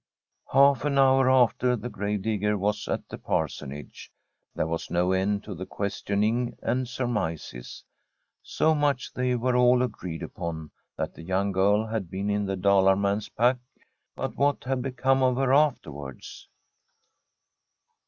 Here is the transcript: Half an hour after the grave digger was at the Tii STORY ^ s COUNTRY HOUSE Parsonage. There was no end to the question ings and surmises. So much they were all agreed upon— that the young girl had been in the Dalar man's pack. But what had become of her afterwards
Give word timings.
Half 0.51 0.83
an 0.83 0.97
hour 0.97 1.29
after 1.29 1.75
the 1.75 1.87
grave 1.87 2.23
digger 2.23 2.57
was 2.57 2.87
at 2.87 3.07
the 3.07 3.17
Tii 3.19 3.19
STORY 3.19 3.19
^ 3.19 3.19
s 3.19 3.19
COUNTRY 3.19 3.19
HOUSE 3.19 3.27
Parsonage. 3.27 4.11
There 4.55 4.65
was 4.65 4.89
no 4.89 5.11
end 5.11 5.43
to 5.43 5.53
the 5.53 5.67
question 5.67 6.23
ings 6.23 6.55
and 6.63 6.87
surmises. 6.87 7.83
So 8.41 8.73
much 8.73 9.13
they 9.13 9.35
were 9.35 9.55
all 9.55 9.83
agreed 9.83 10.23
upon— 10.23 10.71
that 10.97 11.13
the 11.13 11.21
young 11.21 11.51
girl 11.51 11.85
had 11.85 12.09
been 12.09 12.31
in 12.31 12.47
the 12.47 12.57
Dalar 12.57 12.99
man's 12.99 13.29
pack. 13.29 13.59
But 14.15 14.35
what 14.37 14.63
had 14.63 14.81
become 14.81 15.21
of 15.21 15.35
her 15.35 15.53
afterwards 15.53 16.49